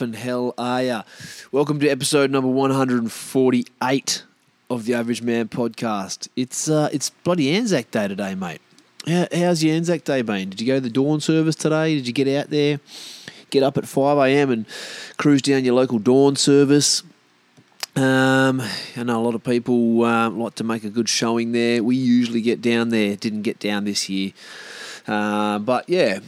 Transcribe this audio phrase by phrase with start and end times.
[0.00, 1.02] Stuffing hell are ya?
[1.52, 4.24] Welcome to episode number 148
[4.70, 6.28] of the Average Man podcast.
[6.34, 8.62] It's uh, it's bloody Anzac Day today, mate.
[9.06, 10.48] How, how's your Anzac Day been?
[10.48, 11.96] Did you go to the dawn service today?
[11.96, 12.80] Did you get out there,
[13.50, 14.50] get up at 5 a.m.
[14.50, 14.64] and
[15.18, 17.02] cruise down your local dawn service?
[17.94, 18.62] Um,
[18.96, 21.84] I know a lot of people uh, like to make a good showing there.
[21.84, 23.16] We usually get down there.
[23.16, 24.32] Didn't get down this year.
[25.06, 26.20] Uh, but yeah,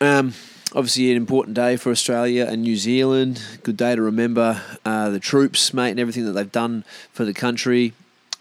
[0.00, 0.32] um,
[0.74, 3.42] obviously an important day for Australia and New Zealand.
[3.62, 7.34] Good day to remember uh, the troops, mate, and everything that they've done for the
[7.34, 7.92] country.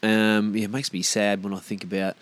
[0.01, 2.15] Um, yeah, it makes me sad when I think about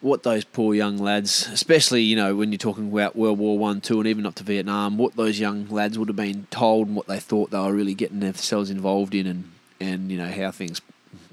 [0.00, 3.80] what those poor young lads, especially you know when you're talking about World War One,
[3.80, 6.96] Two, and even up to Vietnam, what those young lads would have been told and
[6.96, 9.50] what they thought they were really getting themselves involved in, and
[9.80, 10.80] and you know how things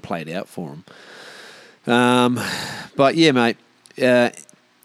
[0.02, 0.70] played out for
[1.86, 1.92] them.
[1.92, 2.40] Um,
[2.96, 3.56] but yeah, mate.
[4.00, 4.30] Uh,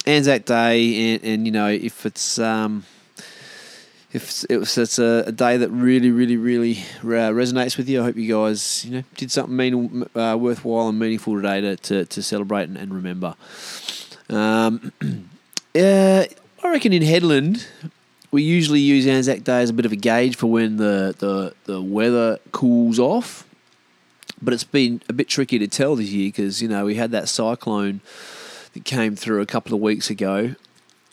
[0.05, 2.85] Anzac Day, and, and you know if it's um,
[4.13, 8.03] if it's, it's a, a, day that really, really, really uh, resonates with you, I
[8.03, 12.05] hope you guys you know did something mean, uh, worthwhile and meaningful today to, to,
[12.05, 13.33] to celebrate and, and remember.
[14.29, 14.91] Um,
[15.75, 16.25] uh,
[16.63, 17.65] I reckon in Hedland,
[18.29, 21.53] we usually use Anzac Day as a bit of a gauge for when the, the,
[21.65, 23.47] the weather cools off.
[24.41, 27.11] But it's been a bit tricky to tell this year because, you know, we had
[27.11, 28.01] that cyclone
[28.73, 30.55] that came through a couple of weeks ago,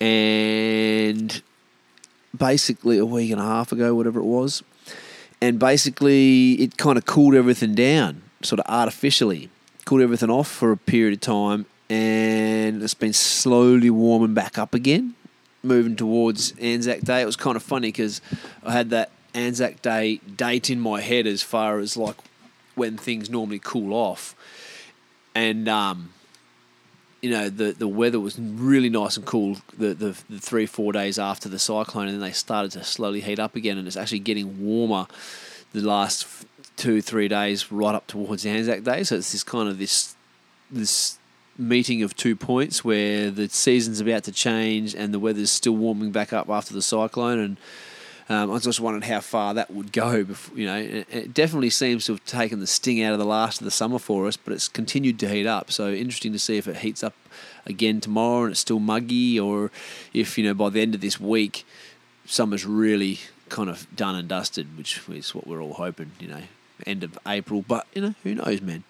[0.00, 1.42] and
[2.36, 4.62] basically a week and a half ago, whatever it was,
[5.40, 9.50] and basically it kind of cooled everything down, sort of artificially,
[9.84, 14.74] cooled everything off for a period of time, and it's been slowly warming back up
[14.74, 15.14] again,
[15.62, 17.20] moving towards Anzac Day.
[17.20, 18.20] It was kind of funny because
[18.64, 22.16] I had that Anzac Day date in my head as far as like
[22.74, 24.34] when things normally cool off,
[25.34, 26.12] and um,
[27.20, 30.92] you know the the weather was really nice and cool the, the, the three four
[30.92, 33.96] days after the cyclone, and then they started to slowly heat up again, and it's
[33.96, 35.06] actually getting warmer
[35.72, 36.26] the last
[36.76, 39.02] two three days right up towards Anzac Day.
[39.02, 40.16] So it's this kind of this
[40.70, 41.18] this
[41.58, 46.10] meeting of two points where the season's about to change and the weather's still warming
[46.10, 47.56] back up after the cyclone and
[48.30, 50.22] um, I was just wondering how far that would go.
[50.22, 53.24] Before, you know, it, it, definitely seems to have taken the sting out of the
[53.24, 55.72] last of the summer for us, but it's continued to heat up.
[55.72, 57.14] So interesting to see if it heats up
[57.66, 59.72] again tomorrow and it's still muggy, or
[60.14, 61.66] if you know by the end of this week,
[62.24, 63.18] summer's really
[63.48, 66.12] kind of done and dusted, which is what we're all hoping.
[66.20, 66.42] You know,
[66.86, 68.84] end of April, but you know, who knows, man.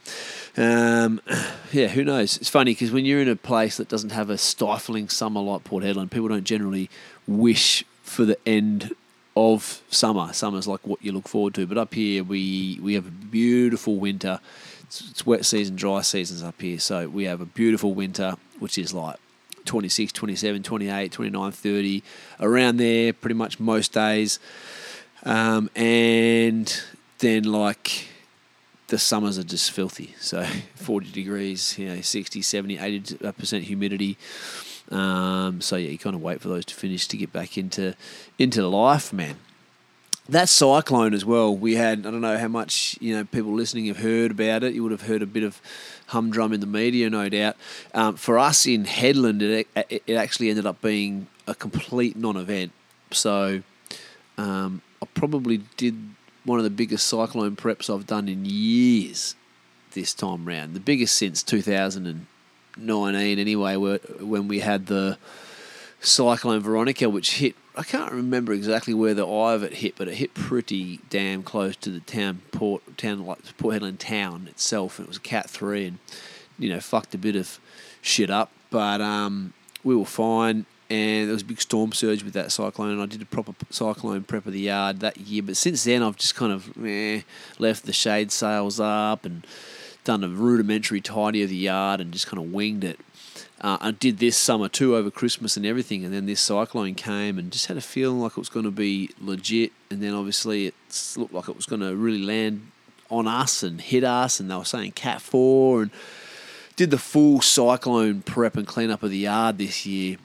[0.59, 1.19] Um,
[1.73, 2.37] yeah, who knows?
[2.37, 5.65] It's funny because when you're in a place that doesn't have a stifling summer like
[5.65, 6.91] Port Hedland, people don't generally
[7.27, 8.95] wish for the end
[9.41, 10.33] of summer.
[10.33, 13.97] Summer's like what you look forward to, but up here we we have a beautiful
[13.97, 14.41] winter.
[14.83, 18.77] It's, it's wet season, dry seasons up here, so we have a beautiful winter, which
[18.77, 19.17] is like
[19.65, 22.03] 26, 27, 28, 29, 30,
[22.41, 24.39] around there pretty much most days.
[25.25, 26.83] Um, and
[27.19, 28.09] then like
[28.89, 30.15] the summers are just filthy.
[30.21, 30.43] So
[30.75, 34.19] 40 degrees, you know, 60, 70, 80% humidity.
[34.91, 37.95] Um, so yeah, you kind of wait for those to finish to get back into
[38.39, 39.37] into life, man.
[40.29, 41.57] That cyclone as well.
[41.57, 44.75] We had I don't know how much you know people listening have heard about it.
[44.75, 45.61] You would have heard a bit of
[46.09, 47.57] humdrum in the media, no doubt.
[47.95, 52.73] Um, for us in Hedland, it, it actually ended up being a complete non-event.
[53.13, 53.63] So
[54.39, 55.97] um, I probably did
[56.45, 59.35] one of the biggest cyclone preps I've done in years
[59.93, 60.75] this time round.
[60.75, 62.27] The biggest since 2000 and
[62.77, 65.19] 19 anyway, when we had the
[66.01, 70.09] Cyclone Veronica, which hit, I can't remember exactly where the eye of it hit, but
[70.09, 74.99] it hit pretty damn close to the town, port, town like Port Hedland town itself.
[74.99, 75.99] And it was a Cat 3 and,
[76.59, 77.61] you know, fucked a bit of
[78.03, 78.51] shit up.
[78.71, 79.53] But um,
[79.85, 80.67] we were fine.
[80.89, 83.55] And there was a big storm surge with that cyclone, and I did a proper
[83.71, 85.41] cyclone prep of the yard that year.
[85.41, 87.21] But since then, I've just kind of eh,
[87.61, 89.47] left the shade sails up and
[90.05, 92.99] done a rudimentary tidy of the yard and just kind of winged it.
[93.61, 97.39] Uh, I did this summer too over Christmas and everything, and then this cyclone came
[97.39, 99.73] and just had a feeling like it was going to be legit.
[99.91, 100.75] And then obviously it
[101.17, 102.71] looked like it was going to really land
[103.11, 105.91] on us and hit us, and they were saying Cat 4 and
[106.77, 110.17] did the full cyclone prep and cleanup of the yard this year.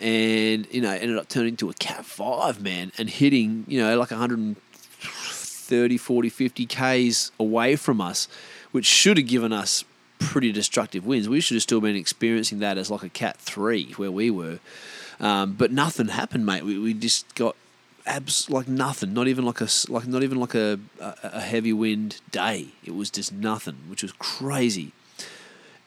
[0.00, 3.96] And, you know, ended up turning into a Cat 5, man, and hitting, you know,
[3.98, 8.26] like 130, 40, 50 Ks away from us
[8.72, 9.84] which should have given us
[10.18, 11.28] pretty destructive wins.
[11.28, 14.58] We should have still been experiencing that as like a Cat 3 where we were.
[15.18, 16.64] Um, but nothing happened, mate.
[16.64, 17.56] We, we just got
[18.06, 19.12] abs like nothing.
[19.12, 22.68] Not even like a like not even like a, a, a heavy wind day.
[22.84, 24.92] It was just nothing, which was crazy.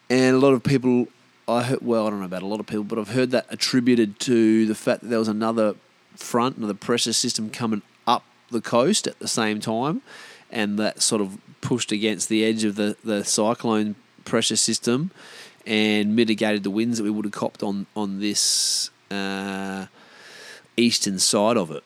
[0.09, 1.07] And a lot of people,
[1.47, 1.81] I heard.
[1.81, 4.65] Well, I don't know about a lot of people, but I've heard that attributed to
[4.65, 5.75] the fact that there was another
[6.15, 10.01] front another pressure system coming up the coast at the same time,
[10.53, 15.11] and that sort of pushed against the edge of the, the cyclone pressure system
[15.65, 19.87] and mitigated the winds that we would have copped on on this uh,
[20.77, 21.83] eastern side of it.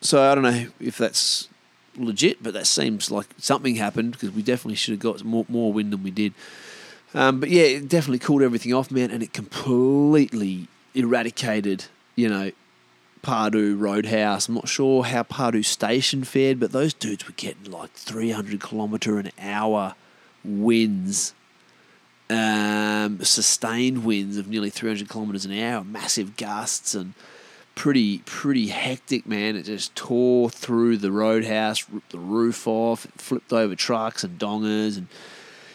[0.00, 1.48] So I don't know if that's
[1.96, 5.72] legit, but that seems like something happened because we definitely should have got more, more
[5.72, 6.34] wind than we did.
[7.14, 12.52] Um, but yeah, it definitely cooled everything off, man, and it completely eradicated, you know,
[13.22, 14.48] Pardoo Roadhouse.
[14.48, 19.18] I'm not sure how Pardoo Station fared, but those dudes were getting like 300 kilometre
[19.18, 19.94] an hour
[20.44, 21.34] winds,
[22.28, 27.14] um, sustained winds of nearly 300 kilometres an hour, massive gusts, and
[27.74, 29.56] pretty pretty hectic, man.
[29.56, 34.96] It just tore through the roadhouse, ripped the roof off, flipped over trucks and dongas,
[34.96, 35.08] and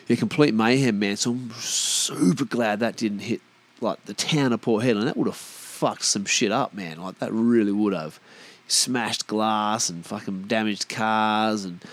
[0.08, 1.18] yeah, complete mayhem, man.
[1.18, 3.42] So I'm super glad that didn't hit
[3.82, 5.06] like the town of Port Hedland.
[5.06, 5.36] That would have
[5.76, 7.02] fucked some shit up, man.
[7.02, 8.20] Like that really would have
[8.68, 11.84] smashed glass and fucking damaged cars and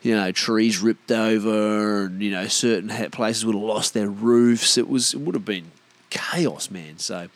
[0.00, 4.78] you know trees ripped over and you know certain places would have lost their roofs.
[4.78, 5.72] It was it would have been
[6.10, 6.98] chaos, man.
[6.98, 7.28] So,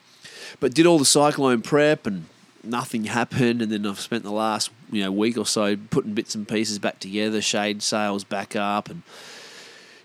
[0.61, 2.27] but did all the cyclone prep and
[2.63, 3.61] nothing happened.
[3.61, 6.79] And then I've spent the last you know week or so putting bits and pieces
[6.79, 9.03] back together, shade sails back up, and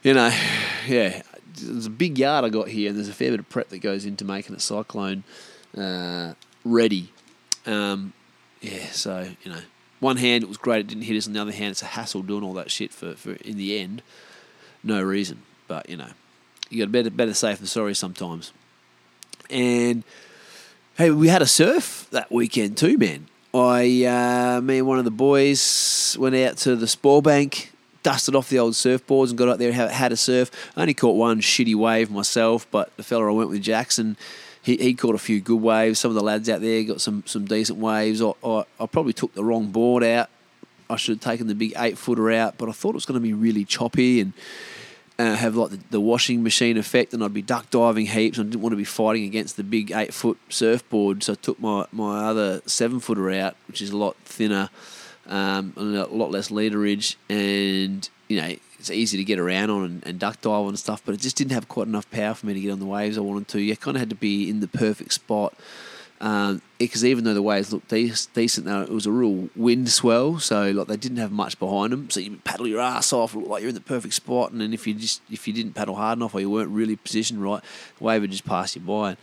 [0.03, 0.35] you know,
[0.88, 1.21] yeah,
[1.56, 3.80] there's a big yard I got here, and there's a fair bit of prep that
[3.80, 5.23] goes into making a cyclone
[5.77, 6.33] uh,
[6.63, 7.12] ready.
[7.65, 8.13] Um,
[8.62, 9.62] yeah, so you know,
[10.00, 11.28] one hand it was great; it didn't hit us.
[11.28, 13.80] On the other hand, it's a hassle doing all that shit for, for in the
[13.80, 14.01] end,
[14.83, 15.42] no reason.
[15.68, 16.09] But you know,
[16.69, 18.51] you got better better safe than sorry sometimes.
[19.49, 20.04] And
[20.97, 23.28] hey, we had a surf that weekend too, man.
[23.54, 27.71] I, uh, me and one of the boys went out to the Spoil Bank
[28.07, 30.49] dusted off the old surfboards and got out there and had a surf.
[30.78, 34.16] I only caught one shitty wave myself, but the fella I went with, Jackson,
[34.68, 35.97] he, he caught a few good waves.
[35.97, 38.21] Some of the lads out there got some, some decent waves.
[38.21, 40.30] I, I, I probably took the wrong board out.
[40.90, 43.19] I should have taken the big eight footer out, but I thought it was going
[43.19, 44.33] to be really choppy and
[45.18, 48.38] uh, have like the, the, washing machine effect, and I'd be duck diving heaps.
[48.38, 51.36] And I didn't want to be fighting against the big eight foot surfboard, so I
[51.38, 54.69] took my, my other seven footer out, which is a lot thinner
[55.28, 60.05] um, a lot less litreage, and you know it's easy to get around on and,
[60.05, 61.01] and duck dive and stuff.
[61.05, 63.17] But it just didn't have quite enough power for me to get on the waves
[63.17, 63.61] I wanted to.
[63.61, 65.53] You kind of had to be in the perfect spot.
[66.19, 69.89] Because um, even though the waves looked de- decent, though it was a real wind
[69.89, 72.09] swell, so like they didn't have much behind them.
[72.09, 74.73] So you paddle your ass off, look like you're in the perfect spot, and then
[74.73, 77.61] if you just if you didn't paddle hard enough or you weren't really positioned right,
[77.99, 79.15] the wave would just pass you by.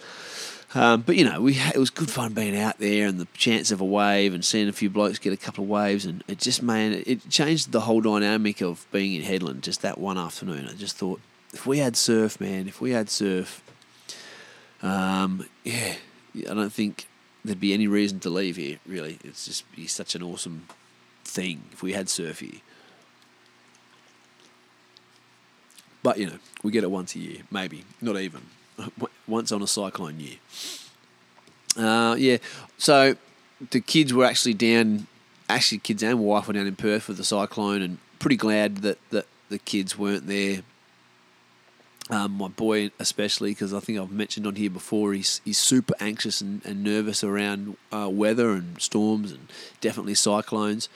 [0.74, 3.70] Um, but you know, we it was good fun being out there and the chance
[3.70, 6.38] of a wave and seeing a few blokes get a couple of waves, and it
[6.38, 10.68] just man, it changed the whole dynamic of being in Hedland Just that one afternoon,
[10.68, 11.20] I just thought
[11.52, 13.62] if we had surf, man, if we had surf,
[14.82, 15.94] um, yeah,
[16.50, 17.06] I don't think
[17.44, 18.78] there'd be any reason to leave here.
[18.84, 20.66] Really, it's just be such an awesome
[21.24, 22.60] thing if we had surf here.
[26.02, 28.42] But you know, we get it once a year, maybe not even
[29.26, 30.36] once on a cyclone year.
[31.76, 32.36] Uh, yeah,
[32.78, 33.16] so
[33.70, 35.06] the kids were actually down,
[35.48, 38.98] actually kids and wife were down in Perth with the cyclone, and pretty glad that,
[39.10, 40.62] that the kids weren't there.
[42.10, 45.94] Um, my boy, especially, because I think I've mentioned on here before, he's he's super
[46.00, 49.50] anxious and, and nervous around uh, weather and storms and
[49.80, 50.90] definitely cyclones.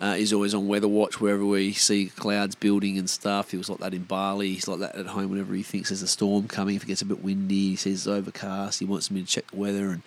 [0.00, 3.50] Uh, he's always on weather watch wherever we see clouds building and stuff.
[3.50, 4.54] He was like that in Bali.
[4.54, 6.76] He's like that at home whenever he thinks there's a storm coming.
[6.76, 8.78] If it gets a bit windy, he sees it's overcast.
[8.78, 9.90] He wants me to check the weather.
[9.90, 10.02] And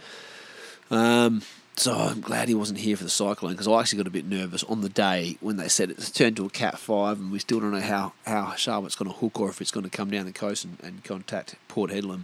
[0.91, 1.41] um,
[1.75, 4.25] so I'm glad he wasn't here for the cyclone because I actually got a bit
[4.25, 7.39] nervous on the day when they said it's turned to a Cat 5 and we
[7.39, 9.89] still don't know how, how sharp it's going to hook or if it's going to
[9.89, 12.23] come down the coast and, and contact Port Hedland.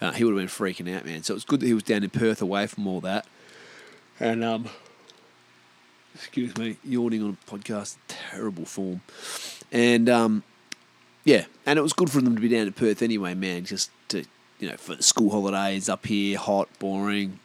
[0.00, 1.22] Uh, he would have been freaking out, man.
[1.22, 3.26] So it's good that he was down in Perth away from all that.
[4.18, 4.68] And um,
[6.20, 9.00] excuse me, yawning on a podcast, terrible form.
[9.72, 10.42] And um,
[11.24, 13.64] yeah, and it was good for them to be down in Perth anyway, man.
[13.64, 14.24] Just to
[14.58, 17.40] you know, for school holidays up here, hot, boring.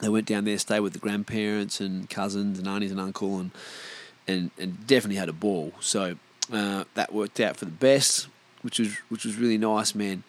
[0.00, 3.50] They went down there, stayed with the grandparents and cousins and aunties and uncle, and
[4.28, 5.72] and and definitely had a ball.
[5.80, 6.16] So
[6.52, 8.28] uh, that worked out for the best,
[8.62, 10.22] which was which was really nice, man.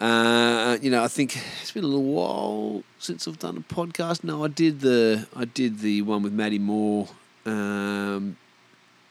[0.00, 4.24] Uh, you know, I think it's been a little while since I've done a podcast.
[4.24, 7.08] No, I did the I did the one with Maddie Moore
[7.44, 8.38] um,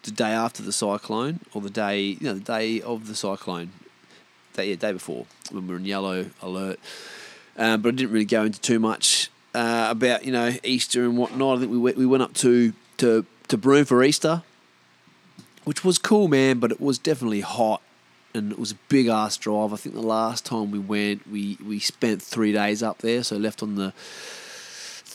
[0.02, 3.72] the day after the cyclone, or the day you know the day of the cyclone,
[4.54, 6.80] day yeah, day before when we were in yellow alert.
[7.56, 11.20] Um, but I didn't really go into too much uh, about you know Easter and
[11.20, 11.58] whatnot.
[11.58, 14.42] I think we went, we went up to to to Broome for Easter,
[15.66, 16.58] which was cool, man.
[16.58, 17.84] But it was definitely hot
[18.40, 19.74] and it was a big ass drive.
[19.74, 23.38] I think the last time we went, we we spent three days up there, so
[23.38, 23.94] left on the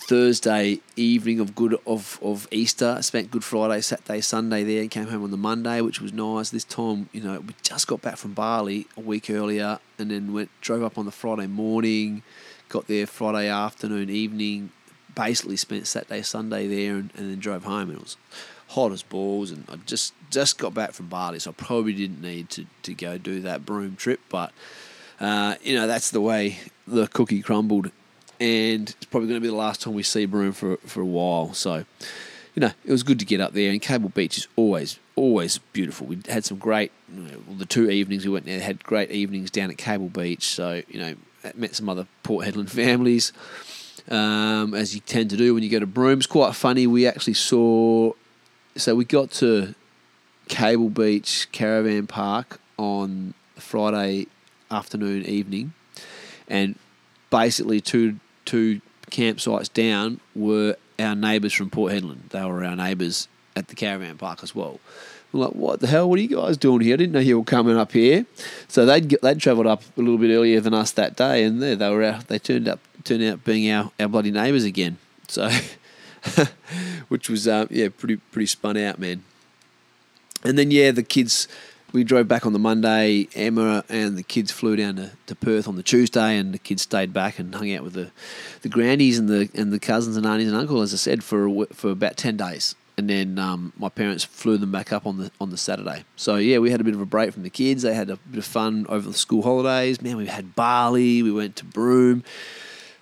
[0.06, 3.00] Thursday evening of good of, of Easter.
[3.00, 6.50] Spent Good Friday, Saturday, Sunday there, and came home on the Monday, which was nice.
[6.50, 10.32] This time, you know, we just got back from Bali a week earlier, and then
[10.32, 12.22] went drove up on the Friday morning,
[12.68, 14.70] got there Friday afternoon, evening.
[15.14, 17.88] Basically, spent Saturday, Sunday there, and, and then drove home.
[17.88, 18.16] And it was
[18.74, 22.20] hot as balls, and I just just got back from Bali, so I probably didn't
[22.20, 24.52] need to, to go do that Broome trip, but.
[25.20, 27.92] Uh, you know that's the way the cookie crumbled
[28.40, 31.06] and it's probably going to be the last time we see Broome for for a
[31.06, 31.52] while.
[31.54, 31.84] So,
[32.54, 33.70] you know, it was good to get up there.
[33.70, 36.06] And Cable Beach is always always beautiful.
[36.06, 39.50] We had some great, you know, the two evenings we went there had great evenings
[39.50, 40.46] down at Cable Beach.
[40.46, 41.14] So, you know,
[41.54, 43.32] met some other Port Hedland families,
[44.10, 46.18] um, as you tend to do when you go to Broome.
[46.18, 46.86] It's quite funny.
[46.86, 48.12] We actually saw,
[48.76, 49.74] so we got to
[50.48, 54.26] Cable Beach Caravan Park on Friday
[54.70, 55.72] afternoon, evening,
[56.48, 56.78] and
[57.30, 62.28] basically two two campsites down were our neighbours from Port Hedland.
[62.30, 64.80] They were our neighbours at the caravan park as well.
[65.32, 66.08] I'm like, what the hell?
[66.08, 66.94] What are you guys doing here?
[66.94, 68.26] I didn't know you were coming up here.
[68.68, 71.76] So they'd they'd travelled up a little bit earlier than us that day, and there
[71.76, 72.04] they were.
[72.04, 74.98] Out, they turned up turned out being our, our bloody neighbours again.
[75.28, 75.48] So,
[77.08, 79.22] which was uh, yeah pretty pretty spun out, man.
[80.44, 81.48] And then yeah, the kids
[81.94, 83.28] we drove back on the Monday.
[83.34, 86.82] Emma and the kids flew down to, to Perth on the Tuesday, and the kids
[86.82, 88.10] stayed back and hung out with the,
[88.62, 91.66] the grandies and the and the cousins and aunties and uncle, as I said, for
[91.66, 92.74] for about ten days.
[92.96, 96.04] And then um, my parents flew them back up on the on the Saturday.
[96.16, 97.82] So yeah, we had a bit of a break from the kids.
[97.82, 100.02] They had a bit of fun over the school holidays.
[100.02, 101.22] Man, we had Bali.
[101.22, 102.24] We went to Broome.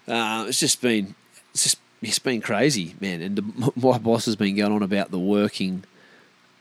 [0.07, 1.14] Uh, it's just been
[1.52, 3.23] it's just it's been crazy, man.
[3.23, 5.85] And the, my boss has been going on about the working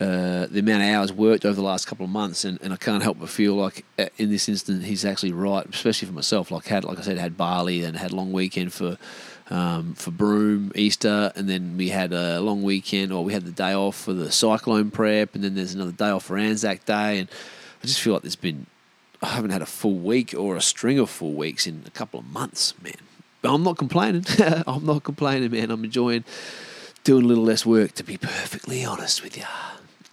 [0.01, 2.75] uh, the amount of hours worked over the last couple of months, and, and I
[2.75, 6.49] can't help but feel like uh, in this instance he's actually right, especially for myself.
[6.49, 8.97] Like had like I said, had Bali and had long weekend for
[9.51, 13.51] um, for Broome Easter, and then we had a long weekend, or we had the
[13.51, 17.19] day off for the cyclone prep, and then there's another day off for Anzac Day,
[17.19, 17.29] and
[17.83, 18.65] I just feel like there's been
[19.21, 22.19] I haven't had a full week or a string of full weeks in a couple
[22.19, 22.93] of months, man.
[23.41, 24.25] But I'm not complaining.
[24.67, 25.71] I'm not complaining, man.
[25.71, 26.23] I'm enjoying
[27.03, 29.45] doing a little less work, to be perfectly honest with you.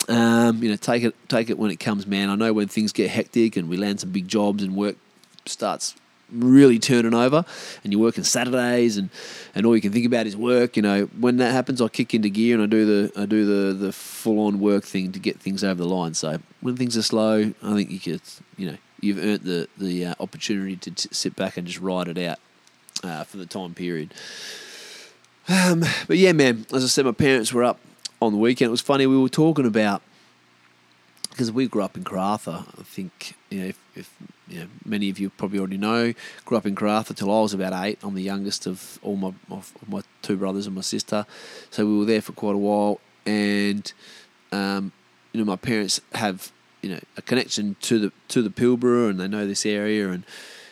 [0.08, 2.30] Um, you know, take it take it when it comes, man.
[2.30, 4.96] I know when things get hectic and we land some big jobs and work
[5.44, 5.94] starts
[6.30, 7.44] really turning over
[7.82, 9.08] and you're working Saturdays and,
[9.54, 12.14] and all you can think about is work, you know, when that happens I kick
[12.14, 15.18] into gear and I do the I do the, the full on work thing to
[15.18, 16.14] get things over the line.
[16.14, 18.22] So when things are slow, I think you could
[18.56, 22.08] you know, you've earned the the uh, opportunity to t- sit back and just ride
[22.08, 22.38] it out
[23.02, 24.12] uh, for the time period.
[25.48, 27.80] Um, but yeah, man, as I said, my parents were up
[28.20, 28.68] on the weekend.
[28.68, 29.06] It was funny.
[29.06, 30.02] We were talking about
[31.30, 32.66] because we grew up in Karratha.
[32.78, 34.14] I think you know if, if
[34.48, 36.12] you know, many of you probably already know,
[36.44, 37.98] grew up in Karratha till I was about eight.
[38.02, 39.32] I'm the youngest of all my
[39.86, 41.26] my two brothers and my sister,
[41.70, 43.00] so we were there for quite a while.
[43.24, 43.90] And
[44.52, 44.92] um,
[45.32, 46.50] you know, my parents have
[46.82, 50.10] you know a connection to the to the Pilbara, and they know this area.
[50.10, 50.24] And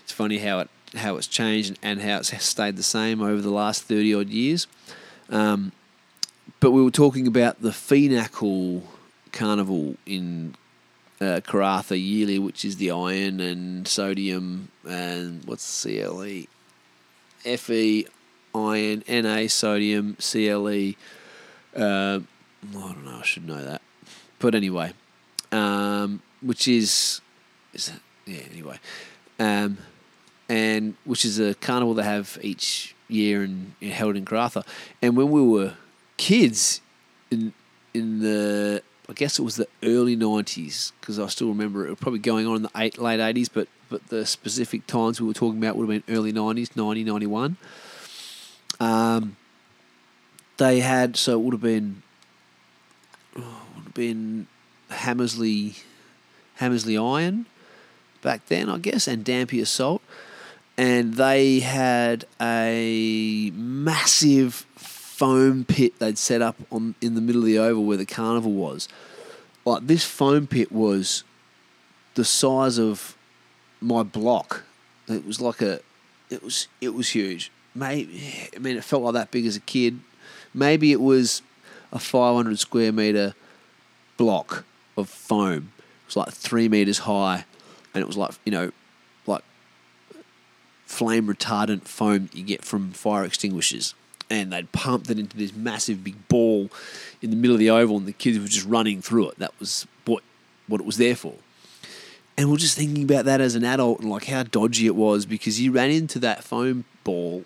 [0.02, 3.50] it's funny how it how it's changed and how it's stayed the same over the
[3.50, 4.66] last thirty odd years.
[5.30, 5.72] Um,
[6.60, 8.82] but we were talking about the FeNaCl
[9.32, 10.54] Carnival in
[11.20, 16.44] uh, Karratha yearly, which is the iron and sodium and what's CLE?
[17.42, 18.06] Fe,
[18.54, 20.94] iron, Na, sodium, CLE.
[21.74, 23.82] Uh, I don't know, I should know that.
[24.38, 24.92] But anyway,
[25.52, 27.20] um, which is,
[27.72, 28.00] is it?
[28.26, 28.78] yeah, anyway.
[29.38, 29.78] Um,
[30.48, 34.66] and which is a carnival they have each year and held in Karratha.
[35.02, 35.74] And when we were
[36.16, 36.80] kids
[37.30, 37.52] in
[37.94, 41.98] in the I guess it was the early nineties because I still remember it was
[41.98, 45.34] probably going on in the eight, late eighties, but but the specific times we were
[45.34, 47.56] talking about would have been early nineties, 90, 91.
[48.80, 49.36] Um,
[50.56, 52.02] they had so it would have been
[53.36, 54.48] oh, would have been
[54.90, 55.74] Hamersley
[56.56, 57.46] Hamersley Iron
[58.22, 60.02] back then, I guess, and Dampier Salt,
[60.78, 67.46] and they had a massive foam pit they'd set up on in the middle of
[67.46, 68.88] the oval where the carnival was.
[69.64, 71.24] Like this foam pit was
[72.14, 73.16] the size of
[73.80, 74.64] my block.
[75.08, 75.80] It was like a,
[76.28, 77.50] it was it was huge.
[77.74, 80.00] Maybe I mean it felt like that big as a kid.
[80.52, 81.42] Maybe it was
[81.92, 83.34] a 500 square meter
[84.16, 84.64] block
[84.96, 85.72] of foam.
[85.78, 87.44] It was like three meters high,
[87.94, 88.72] and it was like you know,
[90.86, 93.94] flame retardant foam you get from fire extinguishers
[94.30, 96.70] and they'd pumped it into this massive big ball
[97.22, 99.38] in the middle of the oval, and the kids were just running through it.
[99.38, 100.22] That was what
[100.66, 101.34] what it was there for.
[102.36, 105.24] And we're just thinking about that as an adult and like how dodgy it was
[105.24, 107.44] because you ran into that foam ball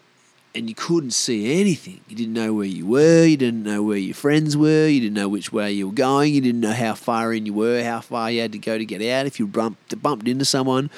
[0.54, 2.00] and you couldn't see anything.
[2.08, 3.24] You didn't know where you were.
[3.24, 4.88] You didn't know where your friends were.
[4.88, 6.34] You didn't know which way you were going.
[6.34, 8.84] You didn't know how far in you were, how far you had to go to
[8.84, 9.26] get out.
[9.26, 10.90] If you bumped bumped into someone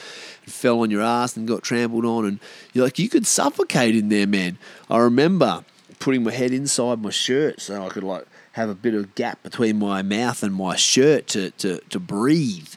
[0.44, 2.40] and fell on your ass and got trampled on, and
[2.72, 4.56] you're like, you could suffocate in there, man.
[4.88, 5.64] I remember
[5.98, 9.42] putting my head inside my shirt so I could like have a bit of gap
[9.42, 12.74] between my mouth and my shirt to to, to breathe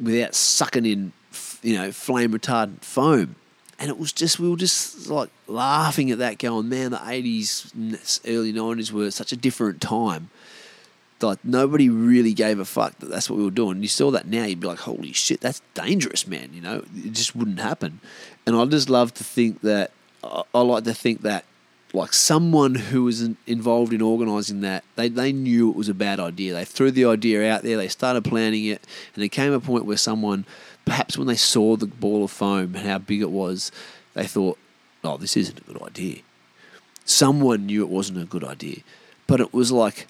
[0.00, 1.12] without sucking in,
[1.62, 3.34] you know, flame retardant foam
[3.78, 8.20] and it was just we were just like laughing at that, going, "Man, the '80s,
[8.26, 10.30] early '90s were such a different time."
[11.20, 13.80] Like nobody really gave a fuck that that's what we were doing.
[13.80, 17.12] You saw that now, you'd be like, "Holy shit, that's dangerous, man!" You know, it
[17.12, 18.00] just wouldn't happen.
[18.46, 21.44] And I just love to think that I like to think that
[21.92, 26.20] like someone who was involved in organising that, they, they knew it was a bad
[26.20, 26.52] idea.
[26.52, 28.84] They threw the idea out there, they started planning it,
[29.14, 30.44] and there came a point where someone
[30.86, 33.70] perhaps when they saw the ball of foam and how big it was,
[34.14, 34.56] they thought,
[35.04, 36.20] oh, this isn't a good idea.
[37.04, 38.78] Someone knew it wasn't a good idea.
[39.26, 40.06] But it was like,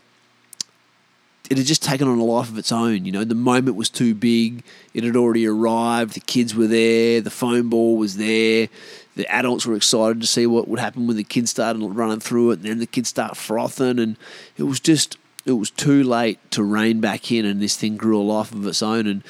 [1.49, 3.05] it had just taken on a life of its own.
[3.05, 4.63] You know, the moment was too big.
[4.95, 6.15] It had already arrived.
[6.15, 7.21] The kids were there.
[7.21, 8.69] The foam ball was there.
[9.15, 12.51] The adults were excited to see what would happen when the kids started running through
[12.51, 12.59] it.
[12.59, 13.99] And then the kids start frothing.
[13.99, 14.17] And
[14.59, 17.47] it was just, it was too late to rein back in.
[17.47, 19.07] And this thing grew a life of its own.
[19.07, 19.23] And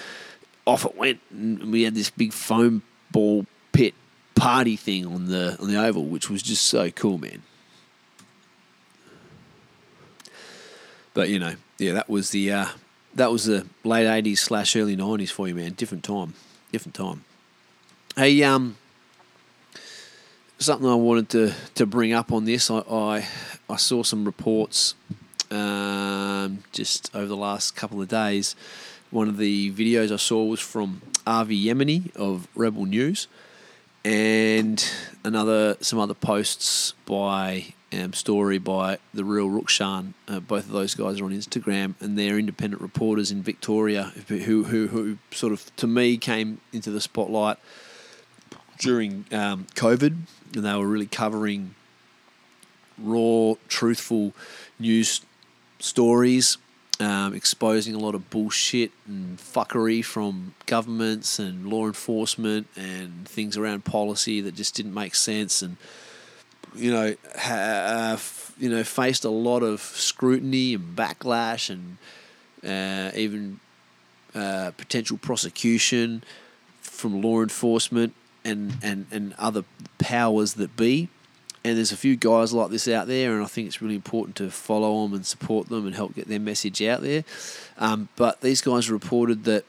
[0.67, 3.95] off it went, and we had this big foam ball pit
[4.35, 7.43] party thing on the on the oval, which was just so cool, man.
[11.15, 12.67] But you know, yeah, that was the uh,
[13.15, 15.73] that was the late eighties slash early nineties for you, man.
[15.73, 16.35] Different time,
[16.73, 17.25] different time.
[18.17, 18.77] Hey, um,
[20.59, 22.71] something I wanted to to bring up on this.
[22.71, 23.27] I I,
[23.71, 24.95] I saw some reports
[25.51, 28.57] um, just over the last couple of days
[29.11, 33.29] one of the videos I saw was from Avi Yemini of Rebel News,
[34.05, 34.85] and
[35.25, 40.15] another some other posts by um, story by the real Rukshan.
[40.29, 44.65] Uh, both of those guys are on Instagram, and they're independent reporters in Victoria who
[44.65, 47.59] who who sort of to me came into the spotlight
[48.79, 50.17] during um, COVID,
[50.55, 51.75] and they were really covering
[52.99, 54.33] raw, truthful
[54.79, 55.21] news
[55.79, 56.59] stories
[57.01, 63.57] um, exposing a lot of bullshit and fuckery from governments and law enforcement and things
[63.57, 65.77] around policy that just didn't make sense and
[66.75, 71.99] you know have you know faced a lot of scrutiny and backlash and
[72.65, 73.61] uh, even
[74.35, 76.23] uh, potential prosecution
[76.81, 79.65] from law enforcement and, and, and other
[79.99, 81.09] powers that be
[81.67, 84.37] and there's a few guys like this out there, and I think it's really important
[84.37, 87.25] to follow them and support them and help get their message out there.
[87.79, 89.65] Um, but these guys reported that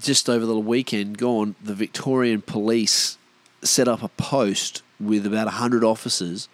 [0.00, 3.18] just over the weekend gone, the Victorian police
[3.62, 6.48] set up a post with about 100 officers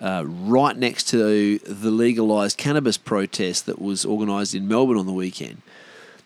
[0.00, 5.12] uh, right next to the legalised cannabis protest that was organised in Melbourne on the
[5.12, 5.62] weekend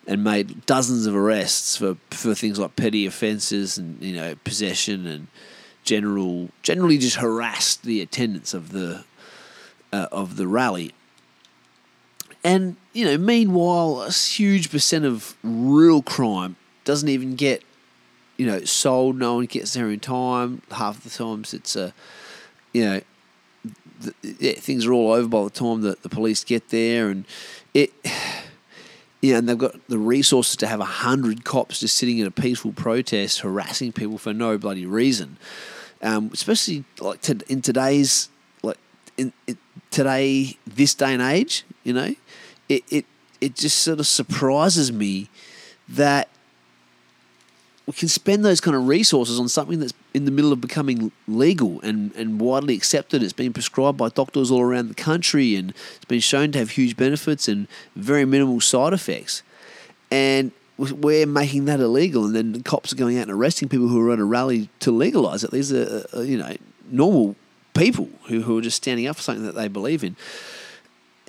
[0.07, 5.07] and made dozens of arrests for, for things like petty offences and you know possession
[5.07, 5.29] and
[5.85, 9.05] general generally just harassed the attendance of the
[9.93, 10.93] uh, of the rally.
[12.43, 17.63] And you know, meanwhile, a huge percent of real crime doesn't even get
[18.37, 19.17] you know sold.
[19.17, 20.63] No one gets there in time.
[20.71, 21.93] Half the times, it's a
[22.73, 23.01] you know.
[24.01, 27.27] The, yeah, things are all over by the time that the police get there, and
[27.75, 27.93] it,
[29.21, 32.27] you know, and they've got the resources to have a hundred cops just sitting in
[32.27, 35.37] a peaceful protest harassing people for no bloody reason
[36.03, 38.29] um, especially like to, in today's
[38.63, 38.79] like
[39.17, 39.59] in, in,
[39.91, 41.65] today this day and age.
[41.85, 42.15] You know,
[42.69, 43.07] it it
[43.41, 45.29] it just sort of surprises me
[45.89, 46.29] that
[47.91, 51.11] we can spend those kind of resources on something that's in the middle of becoming
[51.27, 53.21] legal and, and widely accepted.
[53.21, 56.71] It's been prescribed by doctors all around the country and it's been shown to have
[56.71, 59.43] huge benefits and very minimal side effects.
[60.09, 63.89] And we're making that illegal, and then the cops are going out and arresting people
[63.89, 65.51] who are at a rally to legalise it.
[65.51, 66.57] These are, uh, you know,
[66.93, 67.35] normal
[67.75, 70.15] people who, who are just standing up for something that they believe in.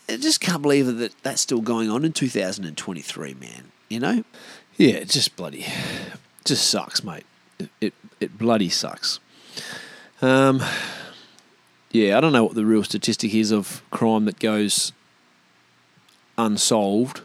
[0.08, 3.72] I just can't believe that that's still going on in 2023, man.
[3.90, 4.24] You know?
[4.78, 5.66] Yeah, just bloody,
[6.46, 7.26] just sucks, mate.
[7.60, 9.20] It, it, it bloody sucks.
[10.22, 10.62] Um,
[11.92, 14.94] yeah, I don't know what the real statistic is of crime that goes
[16.38, 17.22] unsolved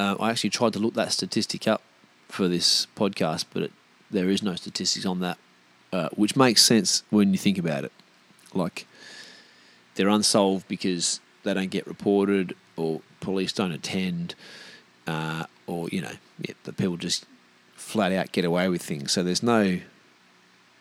[0.00, 1.82] uh, I actually tried to look that statistic up
[2.28, 3.72] for this podcast, but it,
[4.10, 5.36] there is no statistics on that,
[5.92, 7.92] uh, which makes sense when you think about it.
[8.54, 8.86] Like,
[9.94, 14.34] they're unsolved because they don't get reported, or police don't attend,
[15.06, 17.26] uh, or, you know, yeah, the people just
[17.90, 19.12] flat out get away with things.
[19.12, 19.80] So there's no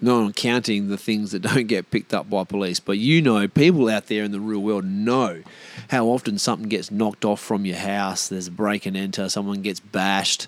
[0.01, 2.79] not counting the things that don't get picked up by police.
[2.79, 5.43] But you know, people out there in the real world know
[5.89, 8.27] how often something gets knocked off from your house.
[8.27, 10.47] There's a break and enter, someone gets bashed,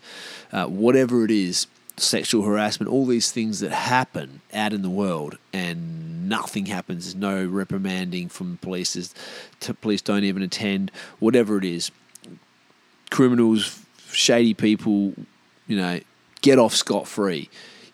[0.51, 5.37] uh, whatever it is, sexual harassment, all these things that happen out in the world,
[5.53, 7.05] and nothing happens.
[7.05, 9.13] There's no reprimanding from police.
[9.81, 10.91] Police don't even attend.
[11.19, 11.91] Whatever it is,
[13.09, 15.13] criminals, shady people,
[15.67, 15.99] you know,
[16.41, 17.49] get off scot free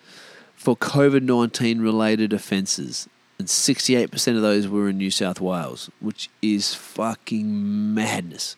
[0.62, 3.10] for COVID 19 related offences.
[3.39, 8.56] And 68% of those were in New South Wales, which is fucking madness.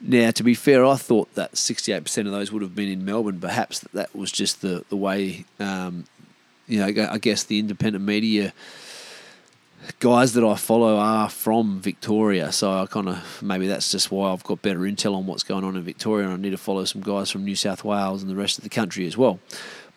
[0.00, 3.38] Now, to be fair, I thought that 68% of those would have been in Melbourne.
[3.38, 6.06] Perhaps that was just the, the way, um,
[6.66, 8.52] you know, I guess the independent media
[10.00, 12.50] guys that I follow are from Victoria.
[12.50, 15.62] So I kind of, maybe that's just why I've got better intel on what's going
[15.62, 18.30] on in Victoria and I need to follow some guys from New South Wales and
[18.30, 19.38] the rest of the country as well.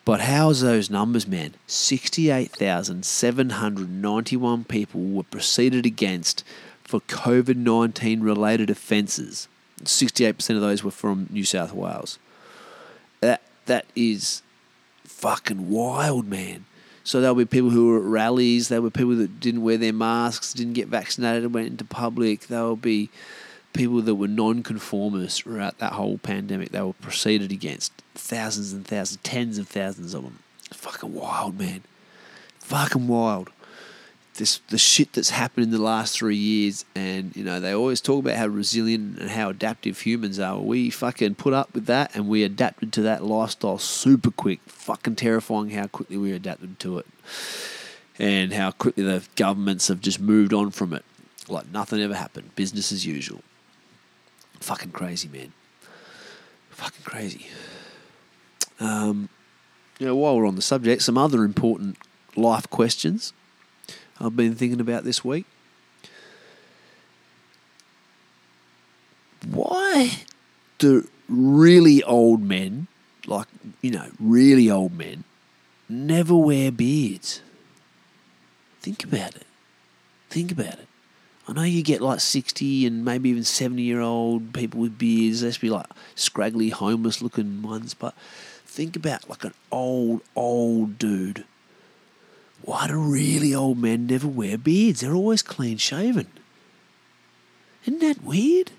[0.04, 1.54] But how's those numbers, man?
[1.66, 6.42] 68,791 people were proceeded against
[6.82, 9.46] for COVID 19 related offences.
[9.84, 12.18] 68% of those were from New South Wales.
[13.20, 14.42] That that is
[15.04, 16.64] fucking wild, man.
[17.04, 18.68] So there'll be people who were at rallies.
[18.68, 22.48] There were people that didn't wear their masks, didn't get vaccinated, went into public.
[22.48, 23.08] There will be
[23.72, 26.70] people that were non-conformists throughout that whole pandemic.
[26.70, 30.38] They were proceeded against thousands and thousands, tens of thousands of them.
[30.72, 31.82] Fucking wild, man.
[32.60, 33.50] Fucking wild
[34.36, 38.00] this the shit that's happened in the last three years, and you know they always
[38.00, 40.58] talk about how resilient and how adaptive humans are.
[40.58, 44.60] We fucking put up with that, and we adapted to that lifestyle super quick.
[44.66, 47.06] Fucking terrifying how quickly we adapted to it,
[48.18, 51.04] and how quickly the governments have just moved on from it,
[51.48, 53.42] like nothing ever happened, business as usual.
[54.60, 55.52] Fucking crazy, man.
[56.70, 57.48] Fucking crazy.
[58.82, 59.28] Um,
[59.98, 61.96] you know, while we're on the subject, some other important
[62.34, 63.32] life questions
[64.20, 65.46] I've been thinking about this week.
[69.48, 70.22] Why
[70.78, 72.86] do really old men,
[73.26, 73.48] like,
[73.80, 75.24] you know, really old men,
[75.88, 77.40] never wear beards?
[78.80, 79.46] Think about it.
[80.30, 80.88] Think about it.
[81.48, 85.40] I know you get like 60 and maybe even 70 year old people with beards.
[85.40, 87.94] There's be like scraggly, homeless looking ones.
[87.94, 88.14] But
[88.72, 91.44] think about like an old, old dude
[92.62, 95.00] why do really old men never wear beards?
[95.00, 96.28] They're always clean shaven.
[97.84, 98.70] Isn't that weird?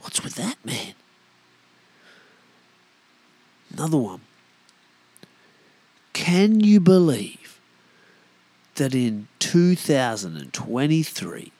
[0.00, 0.94] What's with that, man?
[3.72, 4.20] Another one.
[6.12, 7.58] Can you believe
[8.74, 11.52] that in 2023,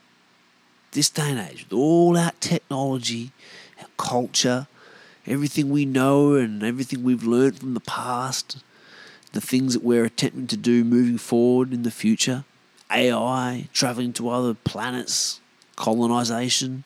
[0.92, 3.32] this day and age, with all our technology,
[3.80, 4.66] our culture,
[5.28, 8.58] everything we know and everything we've learned from the past,
[9.32, 12.44] the things that we're attempting to do moving forward in the future
[12.90, 15.40] AI, traveling to other planets,
[15.76, 16.84] colonization,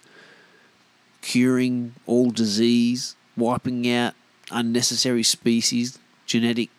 [1.20, 4.14] curing all disease, wiping out
[4.50, 6.70] unnecessary species, genetic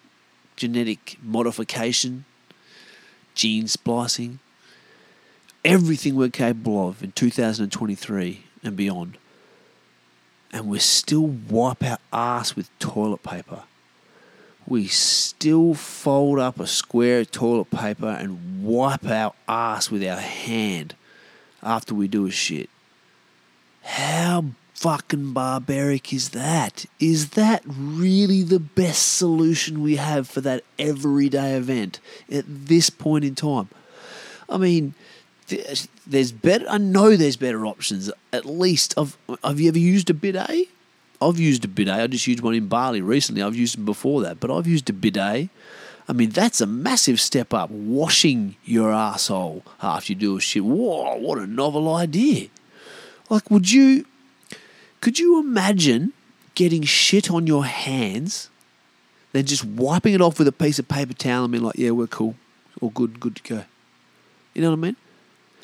[0.55, 2.25] genetic modification,
[3.33, 4.39] gene splicing,
[5.65, 9.17] everything we're capable of in 2023 and beyond.
[10.53, 13.63] And we still wipe our ass with toilet paper
[14.65, 20.19] we still fold up a square of toilet paper and wipe our ass with our
[20.19, 20.95] hand
[21.61, 22.69] after we do a shit.
[23.83, 26.85] How fucking barbaric is that?
[26.99, 31.99] Is that really the best solution we have for that everyday event
[32.31, 33.69] at this point in time?
[34.49, 34.93] I mean,
[35.61, 36.65] Uh, there's better.
[36.69, 38.11] I know there's better options.
[38.31, 40.67] At least, have have you ever used a bidet?
[41.21, 41.93] I've used a bidet.
[41.93, 43.41] I just used one in Bali recently.
[43.41, 45.49] I've used them before that, but I've used a bidet.
[46.07, 47.69] I mean, that's a massive step up.
[47.69, 50.63] Washing your asshole after you do a shit.
[50.63, 52.49] Whoa, what a novel idea!
[53.29, 54.05] Like, would you?
[54.99, 56.13] Could you imagine
[56.55, 58.49] getting shit on your hands,
[59.31, 61.91] then just wiping it off with a piece of paper towel and being like, "Yeah,
[61.91, 62.35] we're cool,
[62.81, 63.65] all good, good to go."
[64.53, 64.95] You know what I mean?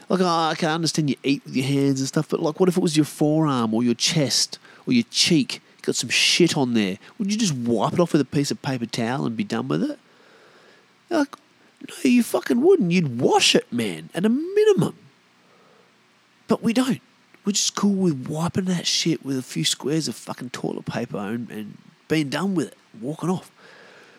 [0.10, 2.68] Like, oh, I can understand you eat with your hands and stuff, but like, what
[2.68, 5.62] if it was your forearm or your chest or your cheek?
[5.84, 6.98] Got some shit on there.
[7.18, 9.68] Would you just wipe it off with a piece of paper towel and be done
[9.68, 10.00] with it?
[11.12, 11.36] Like,
[11.88, 12.92] no, you fucking wouldn't.
[12.92, 14.96] You'd wash it, man, at a minimum.
[16.48, 17.02] But we don't.
[17.46, 21.18] We're just cool with wiping that shit with a few squares of fucking toilet paper
[21.18, 23.52] and, and being done with it, walking off.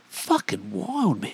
[0.08, 1.32] Fucking wild, man.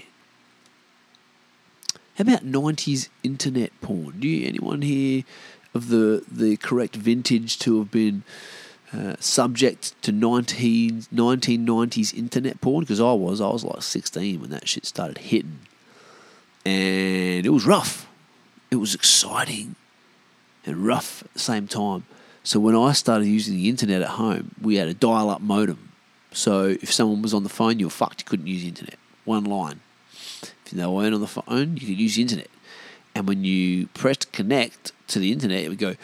[2.16, 4.20] How about 90s internet porn?
[4.20, 5.24] Do you, anyone here
[5.74, 8.22] of the, the correct vintage to have been
[8.90, 12.81] uh, subject to 19, 1990s internet porn?
[12.81, 13.42] Because I was.
[13.42, 15.59] I was like 16 when that shit started hitting.
[16.64, 18.09] And it was rough.
[18.70, 19.76] It was exciting
[20.64, 22.07] and rough at the same time.
[22.44, 25.92] So when I started using the internet at home, we had a dial up modem.
[26.33, 28.22] So if someone was on the phone, you were fucked.
[28.22, 28.98] You couldn't use the internet.
[29.26, 29.81] One line.
[30.66, 32.48] If they weren't on the phone, you could use the internet.
[33.14, 35.94] And when you pressed connect to the internet, it would go.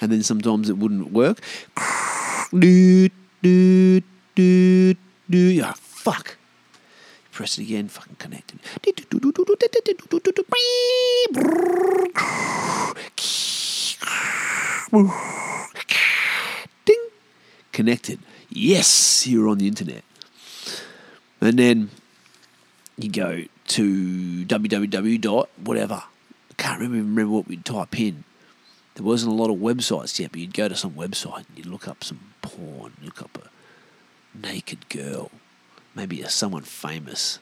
[0.00, 1.40] And then sometimes it wouldn't work.
[2.52, 4.98] Doot, doot, doot,
[5.30, 5.54] doot.
[5.54, 6.36] Yeah, fuck.
[7.32, 8.60] Press it again, fucking connected.
[14.90, 15.10] Ding.
[17.72, 18.20] Connected.
[18.48, 20.02] Yes, you're on the internet.
[21.40, 21.90] And then
[22.96, 26.02] you go to www dot whatever.
[26.50, 28.24] I can't remember, remember what we'd type in.
[28.94, 31.66] There wasn't a lot of websites yet, but you'd go to some website and you'd
[31.66, 35.30] look up some porn, look up a naked girl,
[35.94, 37.38] maybe someone famous,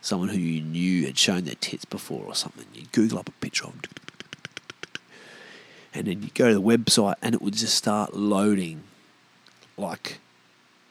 [0.00, 2.66] someone who you knew had shown their tits before or something.
[2.72, 3.90] You'd Google up a picture of them
[5.96, 8.82] and then you go to the website and it would just start loading.
[9.78, 10.18] Like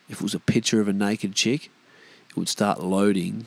[0.10, 1.70] if it was a picture of a naked chick
[2.30, 3.46] it would start loading.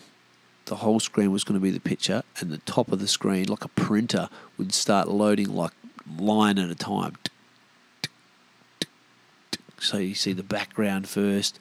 [0.66, 3.46] The whole screen was going to be the picture and the top of the screen
[3.46, 5.72] like a printer would start loading like
[6.18, 7.16] line at a time.
[9.80, 11.58] So you see the background first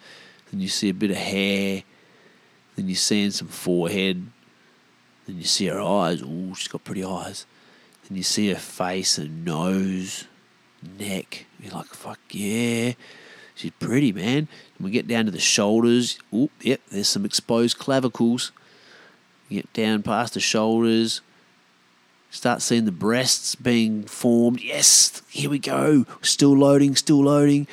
[0.52, 1.82] then you see a bit of hair
[2.76, 4.28] then you're seeing some forehead
[5.26, 6.22] then you see her eyes.
[6.24, 7.48] Oh she's got pretty eyes
[8.08, 10.26] and you see her face and nose,
[11.00, 11.46] neck.
[11.60, 12.94] You're like, fuck yeah.
[13.56, 14.48] She's pretty, man.
[14.78, 16.20] And we get down to the shoulders.
[16.34, 18.52] Oop, yep, there's some exposed clavicles.
[19.50, 21.22] You get down past the shoulders.
[22.30, 24.62] Start seeing the breasts being formed.
[24.62, 26.06] Yes, here we go.
[26.22, 27.68] Still loading, still loading.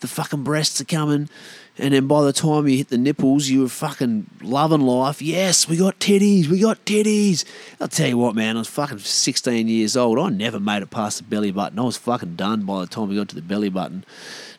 [0.00, 1.28] The fucking breasts are coming.
[1.78, 5.22] And then by the time you hit the nipples, you were fucking loving life.
[5.22, 7.44] Yes, we got titties, we got titties.
[7.80, 10.18] I'll tell you what, man, I was fucking 16 years old.
[10.18, 11.78] I never made it past the belly button.
[11.78, 14.04] I was fucking done by the time we got to the belly button.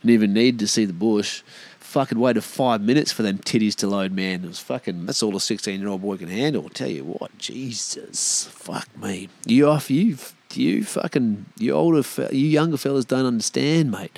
[0.01, 1.41] Didn't even need to see the bush.
[1.79, 4.45] Fucking waited five minutes for them titties to load, man.
[4.45, 6.63] It was fucking, that's all a 16 year old boy can handle.
[6.63, 9.27] I'll tell you what, Jesus, fuck me.
[9.45, 10.17] You off, you,
[10.53, 14.17] you fucking, you older, you younger fellas don't understand, mate.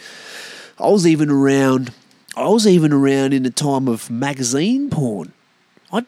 [0.78, 1.94] I was even around
[2.36, 5.34] I was even around in the time of magazine porn.
[5.92, 6.06] I,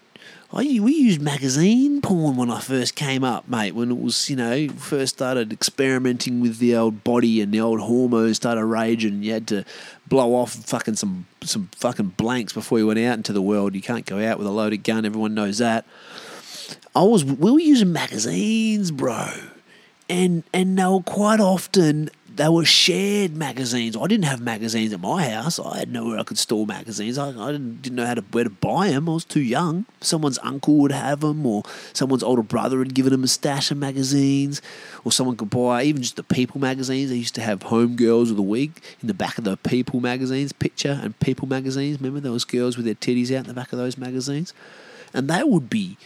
[0.54, 3.76] I we used magazine porn when I first came up, mate.
[3.76, 7.82] When it was you know first started experimenting with the old body and the old
[7.82, 9.22] hormones started raging.
[9.22, 9.66] You had to
[10.08, 13.76] blow off fucking some some fucking blanks before you went out into the world.
[13.76, 15.06] You can't go out with a loaded gun.
[15.06, 15.86] Everyone knows that.
[16.96, 19.30] I was we were using magazines, bro,
[20.08, 23.96] and and they were quite often they were shared magazines.
[23.96, 25.60] I didn't have magazines at my house.
[25.60, 27.18] I had nowhere I could store magazines.
[27.18, 29.08] I, I didn't, didn't know how to where to buy them.
[29.08, 29.86] I was too young.
[30.02, 33.78] Someone's uncle would have them, or someone's older brother had given them a stash of
[33.78, 34.62] magazines,
[35.04, 37.12] or someone could buy even just the People magazines.
[37.12, 40.00] They used to have Home Girls of the Week in the back of the People
[40.00, 42.02] magazines, Picture and People magazines.
[42.02, 44.54] Remember those girls with their titties out in the back of those magazines,
[45.14, 45.98] and they would be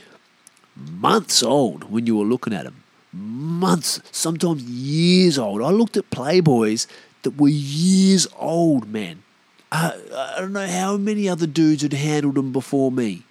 [0.76, 5.62] months old when you were looking at them months, sometimes years old.
[5.62, 6.88] I looked at Playboys
[7.24, 9.24] that were years old, man.
[9.72, 13.24] I, I don't know how many other dudes had handled them before me.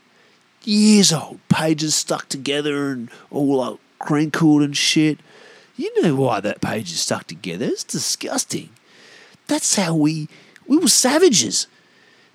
[0.64, 5.18] years old, pages stuck together and all like crinkled and shit.
[5.76, 7.66] You know why that page is stuck together?
[7.66, 8.70] It's disgusting.
[9.46, 10.28] That's how we
[10.66, 11.66] we were savages.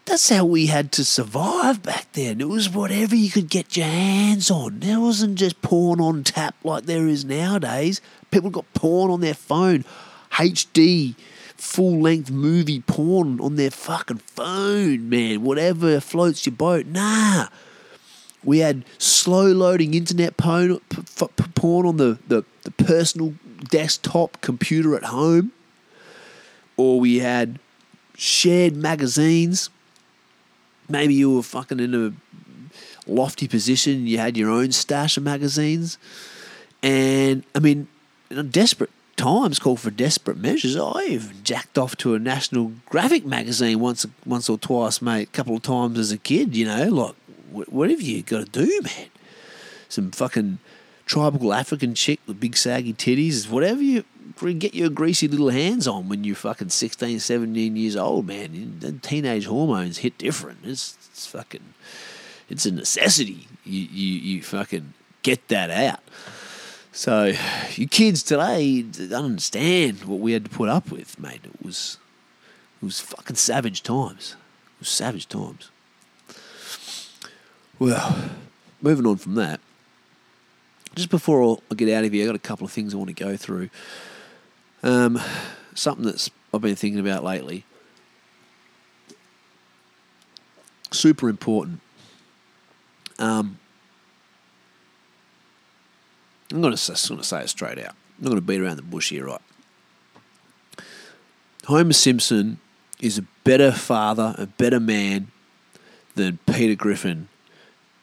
[0.05, 2.41] That's how we had to survive back then.
[2.41, 4.79] It was whatever you could get your hands on.
[4.79, 8.01] There wasn't just porn on tap like there is nowadays.
[8.31, 9.85] People got porn on their phone,
[10.31, 11.15] HD,
[11.55, 15.43] full length movie porn on their fucking phone, man.
[15.43, 16.87] Whatever floats your boat.
[16.87, 17.47] Nah.
[18.43, 20.79] We had slow loading internet porn,
[21.53, 23.35] porn on the, the, the personal
[23.69, 25.51] desktop computer at home.
[26.75, 27.59] Or we had
[28.17, 29.69] shared magazines
[30.91, 32.13] maybe you were fucking in a
[33.07, 35.97] lofty position, you had your own stash of magazines.
[36.83, 37.87] And I mean,
[38.49, 40.75] desperate times call for desperate measures.
[40.75, 45.29] Oh, I've jacked off to a National Graphic magazine once, once or twice, mate.
[45.29, 46.87] A couple of times as a kid, you know.
[46.89, 47.15] Like,
[47.69, 49.07] whatever you got to do, man.
[49.89, 50.59] Some fucking
[51.05, 54.05] tribal African chick with big saggy titties, whatever you
[54.57, 58.77] get your greasy little hands on when you're fucking 16, 17 years old, man.
[58.79, 60.59] The teenage hormones hit different.
[60.63, 61.73] It's, it's fucking,
[62.49, 63.47] it's a necessity.
[63.63, 65.99] You, you, you fucking get that out.
[66.91, 67.33] So,
[67.75, 71.41] you kids today don't understand what we had to put up with, mate.
[71.43, 71.97] It was,
[72.81, 74.35] it was fucking savage times.
[74.75, 75.69] It was savage times.
[77.79, 78.29] Well,
[78.81, 79.59] moving on from that,
[80.95, 83.15] just before I get out of here, I got a couple of things I want
[83.15, 83.69] to go through.
[84.83, 85.19] Um,
[85.73, 87.65] something that's I've been thinking about lately.
[90.91, 91.79] Super important.
[93.17, 93.59] Um,
[96.51, 97.95] I'm going to say it straight out.
[98.17, 99.39] I'm not going to beat around the bush here, right?
[101.65, 102.59] Homer Simpson
[102.99, 105.31] is a better father, a better man
[106.15, 107.29] than Peter Griffin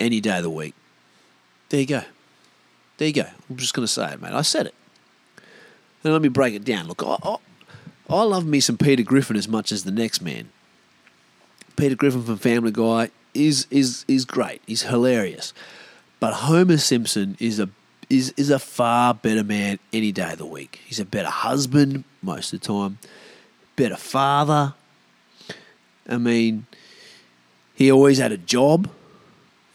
[0.00, 0.74] any day of the week.
[1.68, 2.02] There you go.
[2.98, 3.26] There you go.
[3.48, 4.32] I'm just going to say it, mate.
[4.32, 4.74] I said it.
[6.04, 6.86] And let me break it down.
[6.86, 7.36] Look, I, I,
[8.10, 10.50] I love me some Peter Griffin as much as the next man.
[11.76, 14.60] Peter Griffin from Family Guy is is is great.
[14.66, 15.52] He's hilarious.
[16.20, 17.68] But Homer Simpson is a
[18.10, 20.80] is is a far better man any day of the week.
[20.84, 22.98] He's a better husband most of the time,
[23.76, 24.74] better father.
[26.08, 26.66] I mean,
[27.74, 28.90] he always had a job.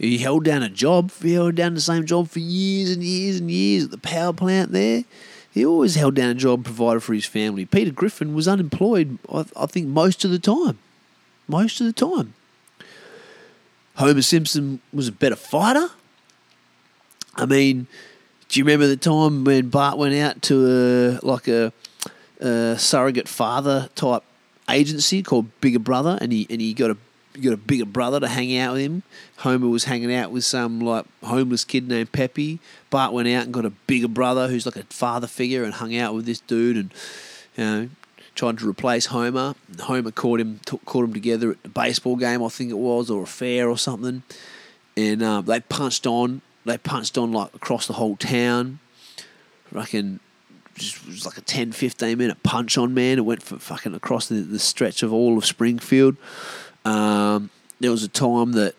[0.03, 1.11] He held down a job.
[1.21, 4.33] He held down the same job for years and years and years at the power
[4.33, 5.05] plant there.
[5.49, 7.65] He always held down a job provided for his family.
[7.65, 10.77] Peter Griffin was unemployed, I, I think, most of the time.
[11.47, 12.33] Most of the time.
[13.95, 15.87] Homer Simpson was a better fighter.
[17.35, 17.87] I mean,
[18.49, 21.71] do you remember the time when Bart went out to a like a,
[22.41, 24.23] a surrogate father type
[24.69, 26.97] agency called Bigger Brother, and he and he got a
[27.35, 29.03] you got a bigger brother to hang out with him.
[29.37, 32.59] Homer was hanging out with some like homeless kid named Pepi.
[32.89, 35.95] Bart went out and got a bigger brother who's like a father figure and hung
[35.95, 36.93] out with this dude and
[37.57, 37.89] you know
[38.35, 39.55] tried to replace Homer.
[39.81, 43.09] Homer caught him took, caught him together at the baseball game I think it was
[43.09, 44.23] or a fair or something,
[44.95, 46.41] and uh, they punched on.
[46.65, 48.79] They punched on like across the whole town.
[49.71, 50.19] I reckon
[50.75, 53.17] just was like a 10, 15 minute punch on man.
[53.17, 56.17] It went for fucking across the, the stretch of all of Springfield.
[56.85, 58.75] Um, there was a time that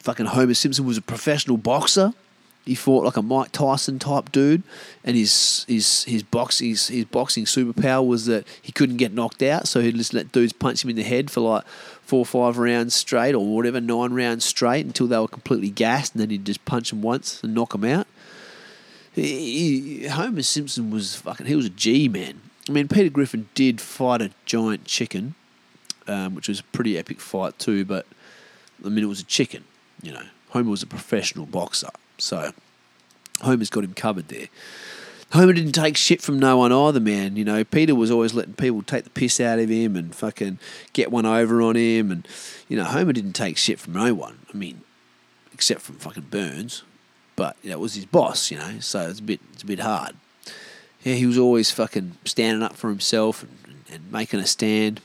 [0.00, 2.12] fucking Homer Simpson was a professional boxer.
[2.64, 4.62] He fought like a Mike Tyson type dude,
[5.02, 9.42] and his his his box his, his boxing superpower was that he couldn't get knocked
[9.42, 12.26] out, so he'd just let dudes punch him in the head for like four or
[12.26, 16.30] five rounds straight, or whatever nine rounds straight until they were completely gassed, and then
[16.30, 18.06] he'd just punch them once and knock them out.
[19.12, 22.42] He, he, Homer Simpson was fucking he was a G man.
[22.68, 25.34] I mean, Peter Griffin did fight a giant chicken
[26.06, 27.84] um, which was a pretty epic fight too.
[27.84, 28.06] But
[28.84, 29.64] I mean, it was a chicken.
[30.02, 32.52] You know, Homer was a professional boxer, so
[33.40, 34.48] Homer's got him covered there.
[35.32, 37.36] Homer didn't take shit from no one either, man.
[37.36, 40.58] You know, Peter was always letting people take the piss out of him and fucking
[40.92, 42.10] get one over on him.
[42.10, 42.28] And,
[42.68, 44.40] you know, Homer didn't take shit from no one.
[44.52, 44.82] I mean,
[45.54, 46.82] except from fucking Burns.
[47.34, 50.16] But that was his boss, you know, so it's a bit, it's a bit hard.
[51.02, 55.00] Yeah, he was always fucking standing up for himself and, and making a stand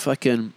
[0.00, 0.52] fucking.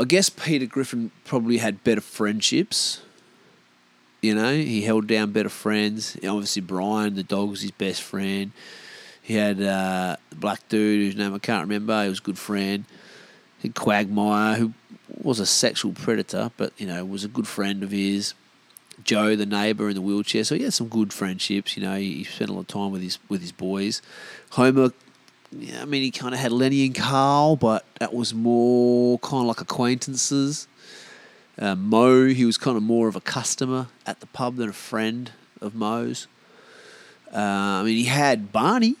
[0.00, 3.02] I guess Peter Griffin probably had better friendships.
[4.22, 6.16] You know, he held down better friends.
[6.16, 8.52] Obviously, Brian, the dog, was his best friend.
[9.22, 12.02] He had uh, the black dude whose name I can't remember.
[12.02, 12.84] He was a good friend.
[13.62, 14.72] And Quagmire, who
[15.20, 18.34] was a sexual predator, but you know was a good friend of his.
[19.04, 21.76] Joe, the neighbour in the wheelchair, so he had some good friendships.
[21.76, 24.02] You know, he spent a lot of time with his with his boys.
[24.50, 24.90] Homer
[25.50, 29.42] yeah, I mean, he kind of had Lenny and Carl, but that was more kind
[29.42, 30.68] of like acquaintances.
[31.58, 34.74] Uh, Moe, he was kind of more of a customer at the pub than a
[34.74, 36.26] friend of Moe's.
[37.32, 38.96] Uh, I mean, he had Barney,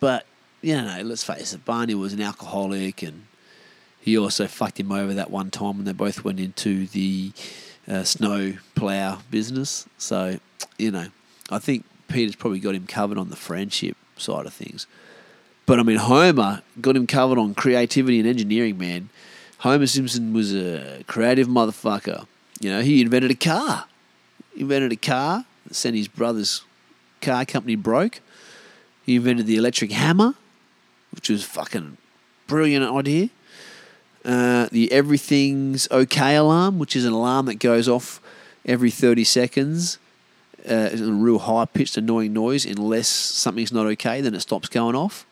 [0.00, 0.26] but
[0.60, 3.26] you know, let's face it, Barney was an alcoholic, and
[4.00, 7.32] he also fucked him over that one time when they both went into the
[7.86, 9.86] uh, snow plough business.
[9.98, 10.40] So,
[10.78, 11.08] you know,
[11.50, 14.86] I think Peter's probably got him covered on the friendship side of things.
[15.68, 19.10] But I mean, Homer got him covered on creativity and engineering, man.
[19.58, 22.26] Homer Simpson was a creative motherfucker.
[22.58, 23.84] You know, he invented a car.
[24.54, 26.62] He invented a car sent his brother's
[27.20, 28.20] car company broke.
[29.04, 30.34] He invented the electric hammer,
[31.12, 31.98] which was fucking
[32.46, 33.28] brilliant idea.
[34.24, 38.20] Uh, the everything's okay alarm, which is an alarm that goes off
[38.64, 39.98] every 30 seconds.
[40.60, 42.66] Uh, it's a real high pitched, annoying noise.
[42.66, 45.26] Unless something's not okay, then it stops going off.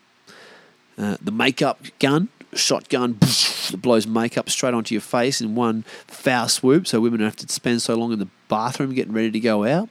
[0.97, 3.19] Uh, the makeup gun, shotgun,
[3.77, 7.53] blows makeup straight onto your face in one foul swoop, so women don't have to
[7.53, 9.89] spend so long in the bathroom getting ready to go out.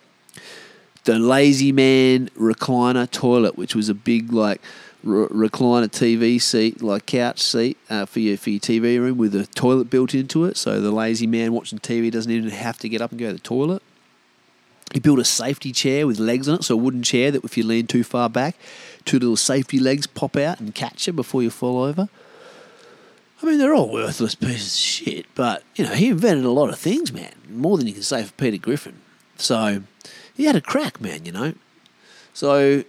[1.04, 4.60] The lazy man recliner toilet, which was a big like
[5.04, 9.34] re- recliner TV seat, like couch seat uh, for your for your TV room with
[9.34, 12.88] a toilet built into it, so the lazy man watching TV doesn't even have to
[12.88, 13.82] get up and go to the toilet.
[14.92, 17.56] He built a safety chair with legs on it, so a wooden chair that if
[17.56, 18.56] you lean too far back,
[19.06, 22.08] two little safety legs pop out and catch you before you fall over.
[23.42, 26.68] I mean, they're all worthless pieces of shit, but you know, he invented a lot
[26.68, 27.32] of things, man.
[27.48, 29.00] More than you can say for Peter Griffin.
[29.36, 29.82] So
[30.34, 31.24] he had a crack, man.
[31.24, 31.54] You know.
[32.32, 32.84] So,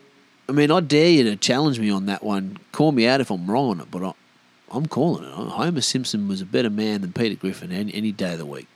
[0.49, 2.59] I mean, I dare you to challenge me on that one.
[2.71, 4.13] Call me out if I'm wrong on it, but I,
[4.71, 5.31] I'm calling it.
[5.31, 8.67] Homer Simpson was a better man than Peter Griffin any, any day of the week.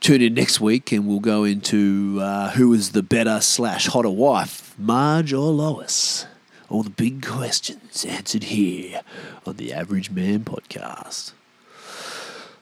[0.00, 4.10] Tune in next week and we'll go into uh, who is the better slash hotter
[4.10, 6.26] wife, Marge or Lois.
[6.70, 9.00] All the big questions answered here
[9.46, 11.32] on the Average Man podcast.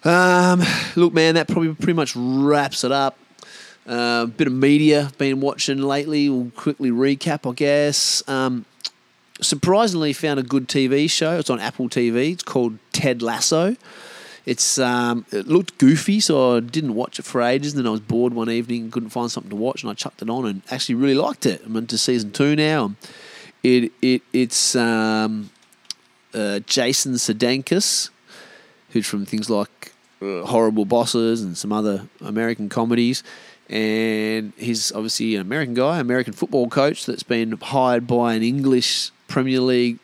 [0.05, 0.63] Um,
[0.95, 3.19] look, man, that probably pretty much wraps it up.
[3.87, 6.29] A uh, bit of media been watching lately.
[6.29, 8.27] We'll quickly recap, I guess.
[8.29, 8.65] Um,
[9.41, 11.39] surprisingly, found a good TV show.
[11.39, 12.33] It's on Apple TV.
[12.33, 13.77] It's called Ted Lasso.
[14.47, 17.75] It's um, it looked goofy, so I didn't watch it for ages.
[17.75, 20.23] And then I was bored one evening, couldn't find something to watch, and I chucked
[20.23, 21.63] it on and actually really liked it.
[21.67, 22.95] I'm into season two now.
[23.65, 25.51] It it it's um,
[26.33, 28.11] uh, Jason Sudeikis,
[28.91, 29.93] who's from things like
[30.23, 33.25] uh, Horrible Bosses and some other American comedies.
[33.69, 39.11] And he's obviously an American guy, American football coach that's been hired by an English
[39.27, 39.99] Premier League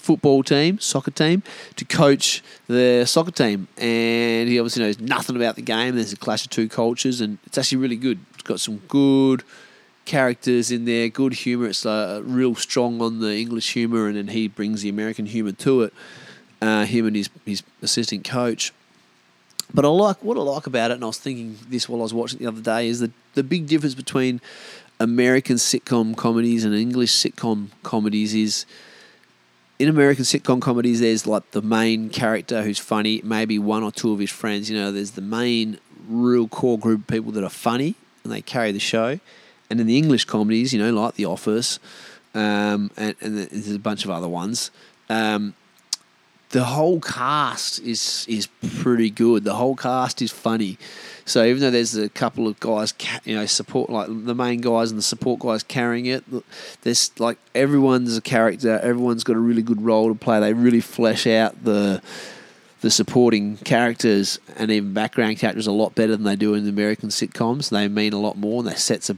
[0.00, 1.42] football team, soccer team,
[1.76, 3.68] to coach the soccer team.
[3.76, 5.94] And he obviously knows nothing about the game.
[5.94, 8.18] There's a clash of two cultures, and it's actually really good.
[8.34, 9.42] It's got some good
[10.04, 11.66] characters in there, good humour.
[11.66, 15.52] It's uh, real strong on the English humour, and then he brings the American humour
[15.52, 15.92] to it.
[16.60, 18.72] Uh, him and his his assistant coach.
[19.72, 22.02] But I like what I like about it, and I was thinking this while I
[22.02, 24.40] was watching the other day, is the the big difference between
[24.98, 28.66] American sitcom comedies and English sitcom comedies is
[29.80, 34.12] in American sitcom comedies, there's like the main character who's funny, maybe one or two
[34.12, 34.68] of his friends.
[34.68, 38.42] You know, there's the main real core group of people that are funny and they
[38.42, 39.18] carry the show.
[39.70, 41.78] And in the English comedies, you know, like The Office,
[42.34, 44.70] um, and, and there's a bunch of other ones.
[45.08, 45.54] Um,
[46.50, 48.48] the whole cast is is
[48.80, 49.44] pretty good.
[49.44, 50.78] The whole cast is funny.
[51.24, 52.92] So even though there's a couple of guys,
[53.24, 56.24] you know, support like the main guys and the support guys carrying it,
[56.82, 58.80] there's like everyone's a character.
[58.80, 60.40] Everyone's got a really good role to play.
[60.40, 62.02] They really flesh out the
[62.80, 66.70] the supporting characters and even background characters a lot better than they do in the
[66.70, 67.68] American sitcoms.
[67.68, 69.16] They mean a lot more, and they sets a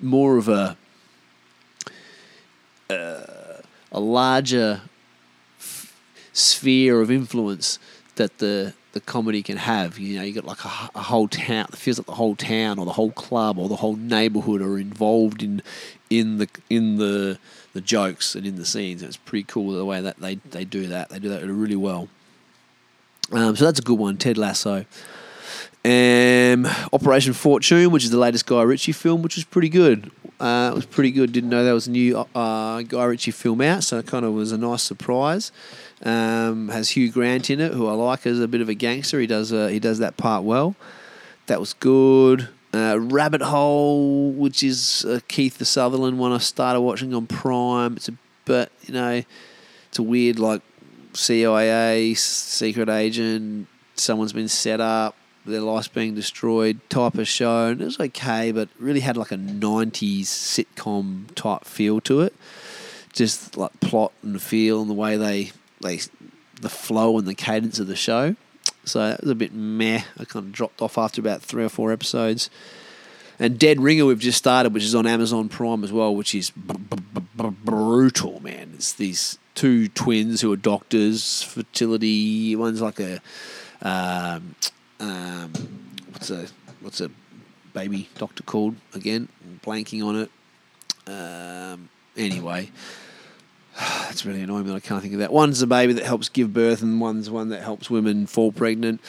[0.00, 0.76] more of a
[2.88, 3.60] uh,
[3.90, 4.82] a larger
[6.32, 7.78] sphere of influence
[8.16, 9.98] that the the comedy can have.
[9.98, 11.66] You know, you got like a, a, whole town.
[11.72, 14.78] It feels like the whole town or the whole club or the whole neighborhood are
[14.78, 15.62] involved in
[16.10, 17.38] in the in the
[17.72, 19.02] the jokes and in the scenes.
[19.02, 21.08] it's pretty cool the way that they they do that.
[21.08, 22.08] They do that really well.
[23.30, 24.84] Um, so that's a good one, Ted Lasso.
[25.84, 30.10] Um, Operation Fortune, which is the latest Guy Ritchie film, which was pretty good.
[30.38, 31.32] Uh, it was pretty good.
[31.32, 34.32] Didn't know there was a new uh, Guy Ritchie film out, so it kind of
[34.32, 35.52] was a nice surprise.
[36.04, 39.20] Um, has Hugh Grant in it, who I like as a bit of a gangster.
[39.20, 40.74] He does uh, he does that part well.
[41.46, 42.48] That was good.
[42.74, 47.96] Uh, Rabbit Hole, which is a Kiefer Sutherland one I started watching on Prime.
[47.96, 48.14] It's a
[48.44, 49.22] but you know,
[49.88, 50.62] it's a weird like
[51.12, 53.68] CIA secret agent.
[53.94, 55.14] Someone's been set up
[55.44, 57.68] their life's being destroyed type of show.
[57.68, 62.34] And it was okay, but really had like a 90s sitcom type feel to it.
[63.12, 66.00] Just like plot and feel and the way they, they
[66.60, 68.36] the flow and the cadence of the show.
[68.84, 70.02] So that was a bit meh.
[70.18, 72.48] I kind of dropped off after about three or four episodes.
[73.38, 76.50] And Dead Ringer we've just started, which is on Amazon Prime as well, which is
[76.50, 78.72] b- b- b- brutal, man.
[78.74, 82.54] It's these two twins who are doctors, fertility.
[82.54, 83.20] One's like a
[83.82, 84.54] um,
[85.02, 85.52] um,
[86.12, 86.46] what's a
[86.80, 87.10] what's a
[87.74, 89.28] baby doctor called again?
[89.64, 90.30] Blanking on it.
[91.06, 92.70] Um, anyway,
[93.78, 95.32] that's really annoying that I can't think of that.
[95.32, 99.00] One's a baby that helps give birth, and one's one that helps women fall pregnant.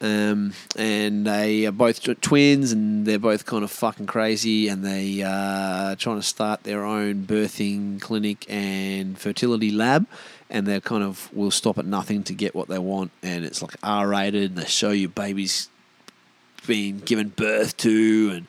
[0.00, 4.84] Um, and they are both tw- twins, and they're both kind of fucking crazy, and
[4.84, 10.06] they are trying to start their own birthing clinic and fertility lab.
[10.52, 13.62] And they kind of will stop at nothing to get what they want, and it's
[13.62, 15.68] like R rated, and they show you babies
[16.66, 18.46] being given birth to, and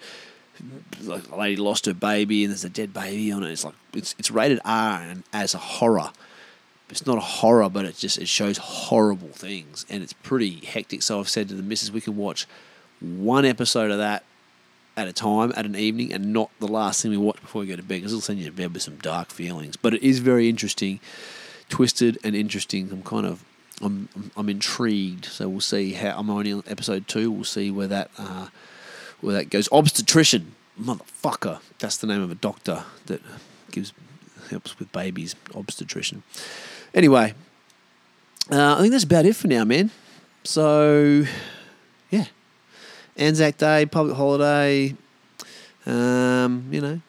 [1.01, 3.51] like a lady lost her baby and there's a dead baby on it.
[3.51, 6.11] It's like it's it's rated R and as a horror.
[6.89, 11.01] It's not a horror, but it just it shows horrible things and it's pretty hectic.
[11.01, 12.45] So I've said to the missus, we can watch
[12.99, 14.23] one episode of that
[14.95, 17.67] at a time at an evening and not the last thing we watch before we
[17.67, 19.75] go to bed because it'll send you to bed with some dark feelings.
[19.75, 20.99] But it is very interesting,
[21.69, 22.89] twisted and interesting.
[22.91, 23.43] I'm kind of
[23.81, 25.25] I'm I'm intrigued.
[25.25, 27.31] So we'll see how I'm only on episode two.
[27.31, 28.11] We'll see where that.
[28.17, 28.47] Uh,
[29.23, 29.69] where that goes.
[29.71, 31.61] Obstetrician, motherfucker.
[31.79, 33.21] That's the name of a doctor that
[33.71, 33.93] gives
[34.49, 35.35] helps with babies.
[35.55, 36.23] Obstetrician.
[36.93, 37.33] Anyway,
[38.51, 39.89] uh, I think that's about it for now, man.
[40.43, 41.23] So,
[42.11, 42.25] yeah,
[43.17, 44.95] Anzac Day, public holiday.
[45.85, 47.01] Um, you know,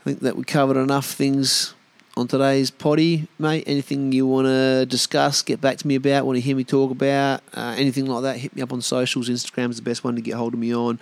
[0.00, 1.74] I think that we covered enough things
[2.16, 3.64] on today's potty, mate.
[3.66, 6.90] Anything you want to discuss, get back to me about, want to hear me talk
[6.90, 9.28] about, uh, anything like that, hit me up on socials.
[9.28, 10.98] Instagram's the best one to get hold of me on.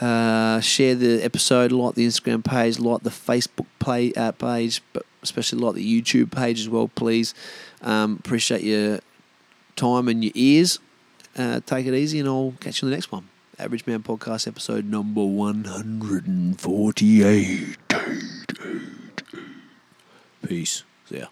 [0.00, 5.04] Uh, share the episode, like the Instagram page, like the Facebook play, uh, page, but
[5.22, 7.34] especially like the YouTube page as well, please.
[7.82, 9.00] Um, appreciate your
[9.76, 10.78] time and your ears.
[11.36, 13.28] Uh, take it easy, and I'll catch you on the next one.
[13.58, 17.87] Average Man Podcast, episode number 148.
[20.46, 20.84] Peace.
[21.10, 21.30] Ya.